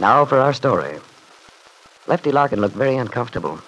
[0.00, 1.00] Now for our story.
[2.06, 3.60] Lefty Larkin looked very uncomfortable.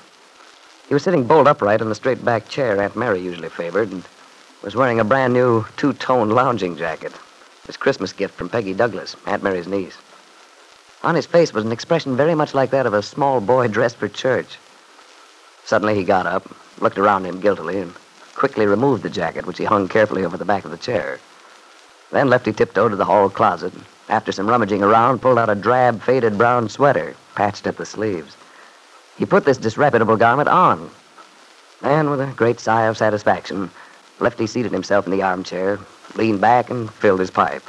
[0.86, 4.04] He was sitting bolt upright in the straight back chair Aunt Mary usually favored and
[4.62, 7.12] was wearing a brand new two tone lounging jacket.
[7.66, 9.98] His Christmas gift from Peggy Douglas, Aunt Mary's niece.
[11.02, 13.96] On his face was an expression very much like that of a small boy dressed
[13.96, 14.58] for church.
[15.64, 17.92] Suddenly he got up, looked around him guiltily, and
[18.36, 21.18] quickly removed the jacket, which he hung carefully over the back of the chair.
[22.12, 23.72] Then Lefty tiptoed to the hall closet
[24.10, 28.36] after some rummaging around, pulled out a drab, faded brown sweater, patched at the sleeves.
[29.16, 30.90] He put this disreputable garment on.
[31.80, 33.70] Then, with a great sigh of satisfaction,
[34.18, 35.78] Lefty seated himself in the armchair,
[36.16, 37.62] leaned back, and filled his pipe.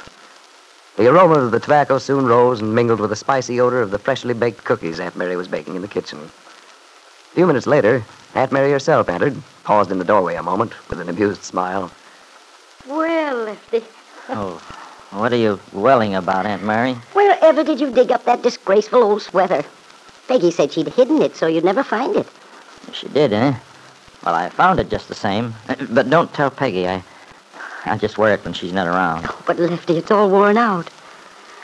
[0.96, 3.98] The aroma of the tobacco soon rose and mingled with the spicy odor of the
[3.98, 6.18] freshly baked cookies Aunt Mary was baking in the kitchen.
[6.18, 11.00] A few minutes later, Aunt Mary herself entered, paused in the doorway a moment with
[11.00, 11.90] an amused smile.
[12.86, 13.84] Well, Lefty.
[14.28, 14.60] Oh,
[15.12, 16.94] what are you welling about, Aunt Mary?
[17.12, 19.62] Wherever did you dig up that disgraceful old sweater?
[20.26, 22.26] Peggy said she'd hidden it so you'd never find it.
[22.92, 23.54] She did, eh?
[24.24, 25.54] Well, I found it just the same.
[25.90, 26.88] But don't tell Peggy.
[26.88, 27.02] I,
[27.84, 29.26] I just wear it when she's not around.
[29.28, 30.88] Oh, but, Lefty, it's all worn out.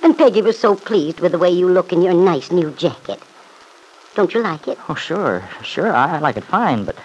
[0.03, 3.21] And Peggy was so pleased with the way you look in your nice new jacket.
[4.15, 4.79] Don't you like it?
[4.89, 5.95] Oh, sure, sure.
[5.95, 6.97] I like it fine, but,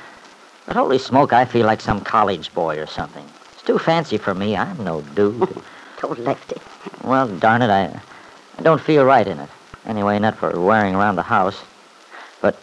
[0.65, 3.25] but holy smoke, I feel like some college boy or something.
[3.53, 4.57] It's too fancy for me.
[4.57, 5.47] I'm no dude.
[6.09, 6.57] Lefty.
[7.03, 7.99] Well, darn it, I,
[8.57, 9.49] I don't feel right in it.
[9.85, 11.61] Anyway, not for wearing around the house.
[12.41, 12.57] But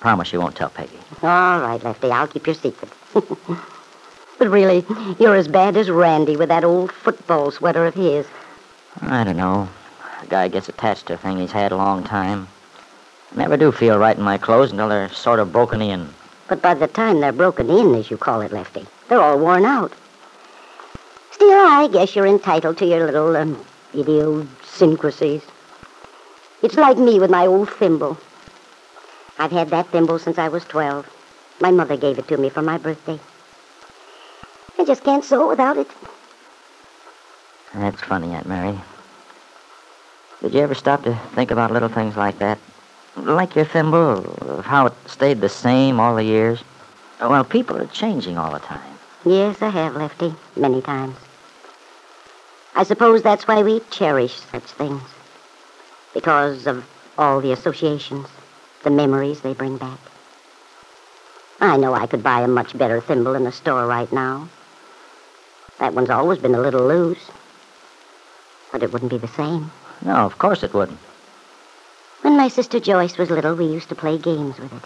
[0.00, 0.98] promise you won't tell Peggy.
[1.22, 2.90] All right, Lefty, I'll keep your secret.
[3.12, 4.84] but really,
[5.18, 8.26] you're as bad as Randy with that old football sweater of his.
[9.00, 9.68] I don't know.
[10.22, 12.48] A guy gets attached to a thing he's had a long time.
[13.32, 16.08] I never do feel right in my clothes until they're sort of broken in.
[16.48, 19.64] But by the time they're broken in, as you call it, Lefty, they're all worn
[19.64, 19.92] out.
[21.36, 23.62] Still, I guess you're entitled to your little um,
[23.94, 25.42] idiosyncrasies.
[26.62, 28.16] It's like me with my old thimble.
[29.38, 31.06] I've had that thimble since I was 12.
[31.60, 33.20] My mother gave it to me for my birthday.
[34.78, 35.90] I just can't sew without it.
[37.74, 38.80] That's funny, Aunt Mary.
[40.40, 42.58] Did you ever stop to think about little things like that?
[43.14, 46.64] Like your thimble, how it stayed the same all the years?
[47.20, 48.98] Well, people are changing all the time.
[49.26, 51.16] Yes, I have, Lefty, many times.
[52.76, 55.02] I suppose that's why we cherish such things.
[56.12, 58.28] Because of all the associations,
[58.82, 59.98] the memories they bring back.
[61.58, 64.50] I know I could buy a much better thimble in the store right now.
[65.78, 67.30] That one's always been a little loose.
[68.72, 69.72] But it wouldn't be the same.
[70.04, 70.98] No, of course it wouldn't.
[72.20, 74.82] When my sister Joyce was little, we used to play games with it.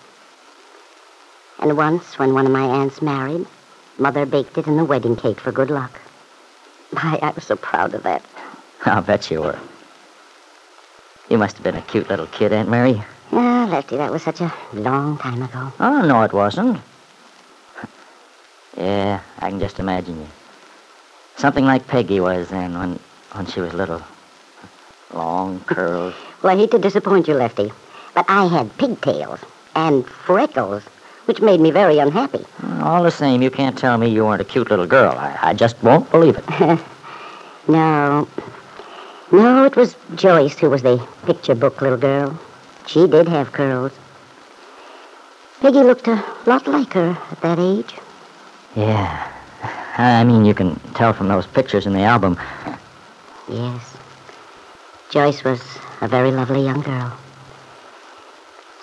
[1.58, 3.48] And once, when one of my aunts married,
[3.98, 6.00] Mother baked it in the wedding cake for good luck.
[6.92, 8.24] My, I was so proud of that.
[8.84, 9.58] I'll bet you were.
[11.28, 13.02] You must have been a cute little kid, Aunt Mary.
[13.32, 15.72] Ah, Lefty, that was such a long time ago.
[15.78, 16.80] Oh, no, it wasn't.
[18.76, 20.26] yeah, I can just imagine you.
[21.36, 22.98] Something like Peggy was then when,
[23.32, 24.03] when she was little.
[25.15, 26.15] Long curls.
[26.42, 27.72] well, I hate to disappoint you, Lefty,
[28.15, 29.41] but I had pigtails
[29.74, 30.82] and freckles
[31.26, 32.38] which made me very unhappy.
[32.38, 35.12] Hmm, all the same, you can't tell me you weren't a cute little girl.
[35.16, 36.44] I, I just won't believe it.
[37.68, 38.28] no.
[39.32, 42.38] No, it was Joyce who was the picture book little girl.
[42.86, 43.92] She did have curls.
[45.60, 47.94] Peggy looked a lot like her at that age.
[48.74, 49.30] Yeah.
[49.98, 52.38] I mean, you can tell from those pictures in the album.
[53.48, 53.96] Yes.
[55.10, 55.60] Joyce was
[56.00, 57.12] a very lovely young girl.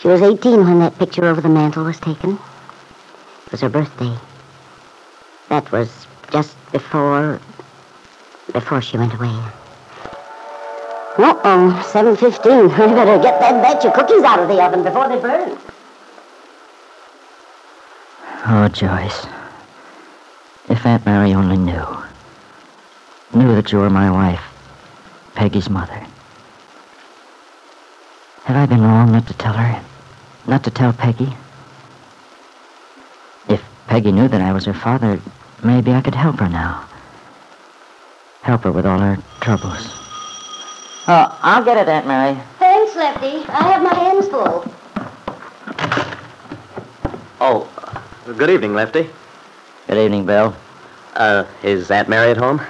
[0.01, 2.33] She was 18 when that picture over the mantel was taken.
[3.45, 4.15] It was her birthday.
[5.49, 7.39] That was just before...
[8.53, 9.35] before she went away.
[11.17, 12.63] Uh-oh, 7.15.
[12.63, 15.57] We better get that batch of cookies out of the oven before they burn.
[18.45, 19.25] Oh, Joyce.
[20.69, 21.97] If Aunt Mary only knew.
[23.33, 24.43] Knew that you were my wife.
[25.33, 26.05] Peggy's mother.
[28.43, 29.86] Have I been wrong not to tell her?
[30.47, 31.35] Not to tell Peggy?
[33.49, 35.19] If Peggy knew that I was her father,
[35.61, 36.87] maybe I could help her now.
[38.43, 39.85] Help her with all her troubles.
[41.09, 42.37] Oh, I'll get it, Aunt Mary.
[42.59, 43.45] Thanks, Lefty.
[43.49, 44.65] I have my hands full.
[47.41, 47.69] Oh,
[48.37, 49.09] good evening, Lefty.
[49.87, 50.55] Good evening, Bill.
[51.15, 52.61] Uh, is Aunt Mary at home?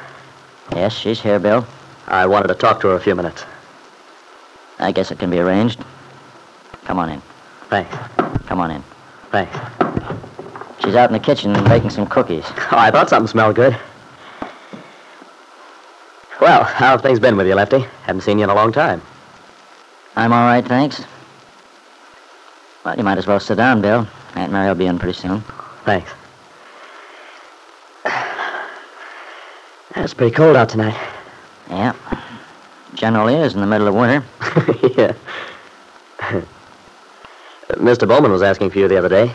[0.72, 1.66] Yes, she's here, Bill.
[2.08, 3.46] I wanted to talk to her a few minutes.
[4.80, 5.84] I guess it can be arranged.
[6.86, 7.22] Come on in.
[7.70, 7.96] Thanks.
[8.48, 8.84] Come on in.
[9.32, 9.56] Thanks.
[10.84, 12.46] She's out in the kitchen baking some cookies.
[12.48, 13.78] Oh, I thought something smelled good.
[16.40, 17.80] Well, how have things been with you, Lefty?
[18.04, 19.02] Haven't seen you in a long time.
[20.16, 21.04] I'm all right, thanks.
[22.86, 24.08] Well, you might as well sit down, Bill.
[24.36, 25.44] Aunt Mary will be in pretty soon.
[25.86, 26.12] Thanks.
[29.96, 30.96] It's pretty cold out tonight.
[31.70, 31.94] Yeah.
[32.94, 34.24] Generally is in the middle of winter.
[34.98, 35.14] yeah.
[37.78, 38.08] Mr.
[38.08, 39.32] Bowman was asking for you the other day.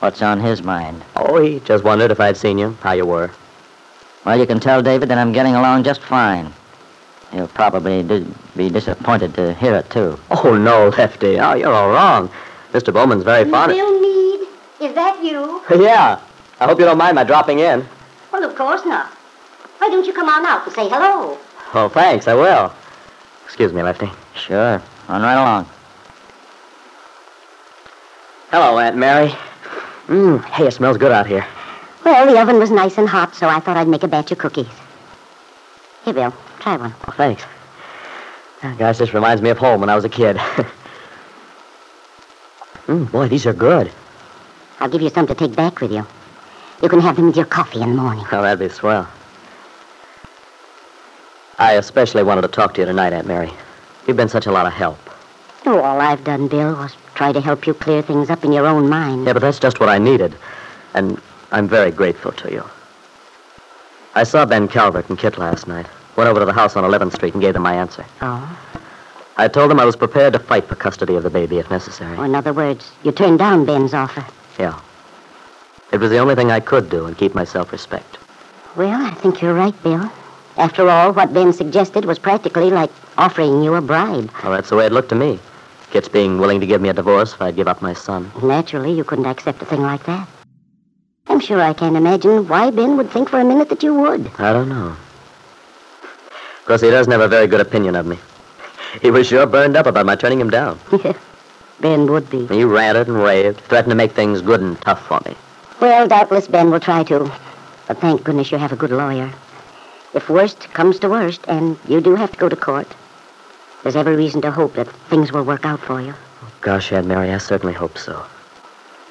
[0.00, 1.02] What's on his mind?
[1.16, 3.30] Oh, he just wondered if I'd seen you, how you were.
[4.24, 6.52] Well, you can tell David that I'm getting along just fine.
[7.32, 8.26] He'll probably di-
[8.56, 10.18] be disappointed to hear it, too.
[10.30, 11.38] Oh, no, Lefty.
[11.40, 12.30] Oh, you're all wrong.
[12.72, 12.92] Mr.
[12.92, 13.76] Bowman's very fond of...
[13.76, 14.48] Bill Meade,
[14.80, 15.62] is that you?
[15.82, 16.20] Yeah.
[16.60, 17.86] I hope you don't mind my dropping in.
[18.32, 19.06] Well, of course not.
[19.78, 21.38] Why don't you come on out and say hello?
[21.74, 22.72] Oh, thanks, I will.
[23.44, 24.10] Excuse me, Lefty.
[24.34, 24.82] Sure.
[25.08, 25.68] Run right along.
[28.50, 29.28] Hello, Aunt Mary.
[30.06, 31.46] Mmm, hey, it smells good out here.
[32.04, 34.38] Well, the oven was nice and hot, so I thought I'd make a batch of
[34.38, 34.66] cookies.
[36.04, 36.94] Here, Bill, try one.
[37.06, 37.42] Oh, thanks.
[38.78, 40.36] Gosh, this reminds me of home when I was a kid.
[42.86, 43.92] Mmm, boy, these are good.
[44.80, 46.06] I'll give you some to take back with you.
[46.82, 48.24] You can have them with your coffee in the morning.
[48.32, 49.06] Oh, that'd be swell.
[51.58, 53.52] I especially wanted to talk to you tonight, Aunt Mary.
[54.06, 54.98] You've been such a lot of help.
[55.66, 58.64] Oh, all I've done, Bill, was try to help you clear things up in your
[58.64, 59.26] own mind.
[59.26, 60.36] Yeah, but that's just what I needed.
[60.94, 61.20] And
[61.50, 62.64] I'm very grateful to you.
[64.14, 65.86] I saw Ben Calvert and Kit last night.
[66.16, 68.04] Went over to the house on 11th Street and gave them my answer.
[68.22, 68.58] Oh?
[69.36, 72.16] I told them I was prepared to fight for custody of the baby if necessary.
[72.16, 74.24] Or in other words, you turned down Ben's offer.
[74.58, 74.78] Yeah.
[75.92, 78.18] It was the only thing I could do and keep my self-respect.
[78.76, 80.08] Well, I think you're right, Bill.
[80.56, 84.30] After all, what Ben suggested was practically like offering you a bribe.
[84.42, 85.40] Well, that's the way it looked to me.
[85.90, 88.30] Kit's being willing to give me a divorce if I'd give up my son.
[88.42, 90.28] Naturally, you couldn't accept a thing like that.
[91.28, 94.30] I'm sure I can't imagine why Ben would think for a minute that you would.
[94.38, 94.96] I don't know.
[96.02, 98.18] Of course, he doesn't have a very good opinion of me.
[99.02, 100.78] He was sure burned up about my turning him down.
[101.80, 102.46] ben would be.
[102.46, 105.34] He ranted and raved, threatened to make things good and tough for me.
[105.80, 107.30] Well, doubtless Ben will try to.
[107.86, 109.32] But thank goodness you have a good lawyer.
[110.14, 112.88] If worst comes to worst, and you do have to go to court,
[113.82, 116.14] there's every reason to hope that things will work out for you.
[116.42, 118.24] Oh, Gosh, Aunt Mary, I certainly hope so.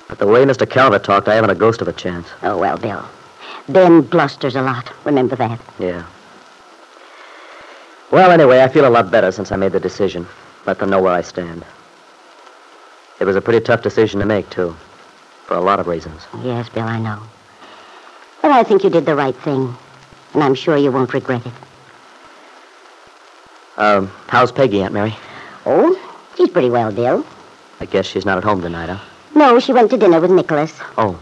[0.07, 0.69] But the way Mr.
[0.69, 2.27] Calvert talked, I haven't a ghost of a chance.
[2.43, 3.03] Oh, well, Bill.
[3.69, 4.91] Ben blusters a lot.
[5.05, 5.59] Remember that.
[5.79, 6.05] Yeah.
[8.11, 10.25] Well, anyway, I feel a lot better since I made the decision.
[10.65, 11.65] Let them know where I stand.
[13.19, 14.75] It was a pretty tough decision to make, too.
[15.45, 16.25] For a lot of reasons.
[16.43, 17.21] Yes, Bill, I know.
[18.41, 19.75] But I think you did the right thing.
[20.33, 21.53] And I'm sure you won't regret it.
[23.77, 25.15] Um, how's Peggy, Aunt Mary?
[25.65, 25.95] Oh,
[26.35, 27.25] she's pretty well, Bill.
[27.79, 29.03] I guess she's not at home tonight, huh?
[29.35, 30.73] No, she went to dinner with Nicholas.
[30.97, 31.19] Oh.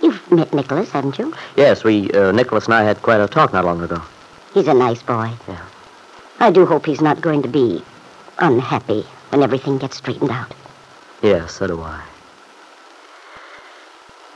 [0.00, 1.34] You've met Nicholas, haven't you?
[1.56, 4.00] Yes, we, uh, Nicholas and I had quite a talk not long ago.
[4.54, 5.30] He's a nice boy.
[5.48, 5.64] Yeah.
[6.38, 7.82] I do hope he's not going to be
[8.38, 10.54] unhappy when everything gets straightened out.
[11.22, 12.02] Yes, so do I.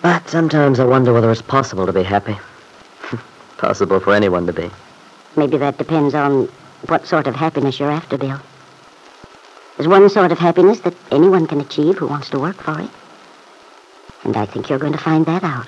[0.03, 2.37] But sometimes I wonder whether it's possible to be happy.
[3.59, 4.71] possible for anyone to be.
[5.37, 6.49] Maybe that depends on
[6.87, 8.41] what sort of happiness you're after, Bill.
[9.77, 12.91] There's one sort of happiness that anyone can achieve who wants to work for it.
[14.25, 15.67] And I think you're going to find that out.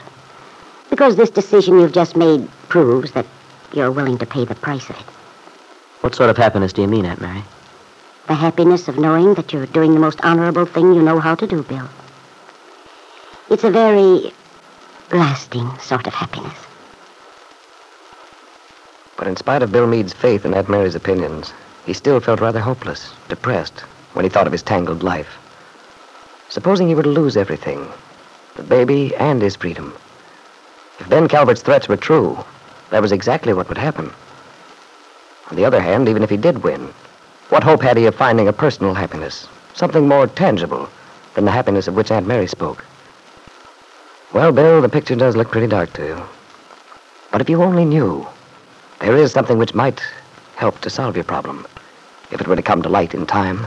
[0.91, 3.27] Because this decision you've just made proves that
[3.73, 5.07] you're willing to pay the price of it.
[6.03, 7.43] What sort of happiness do you mean, Aunt Mary?
[8.29, 11.47] The happiness of knowing that you're doing the most honorable thing you know how to
[11.47, 11.89] do, Bill.
[13.51, 14.33] It's a very
[15.13, 16.59] lasting sort of happiness.
[19.23, 21.53] But in spite of Bill Meade's faith in Aunt Mary's opinions,
[21.87, 23.79] he still felt rather hopeless, depressed,
[24.15, 25.39] when he thought of his tangled life.
[26.49, 27.87] Supposing he were to lose everything,
[28.57, 29.95] the baby, and his freedom.
[30.99, 32.37] If Ben Calvert's threats were true,
[32.91, 34.11] that was exactly what would happen.
[35.53, 36.93] On the other hand, even if he did win,
[37.49, 40.89] what hope had he of finding a personal happiness, something more tangible
[41.35, 42.85] than the happiness of which Aunt Mary spoke?
[44.33, 46.23] Well, Bill, the picture does look pretty dark to you.
[47.31, 48.27] But if you only knew,
[49.03, 50.01] there is something which might
[50.55, 51.67] help to solve your problem,
[52.31, 53.67] if it were to come to light in time.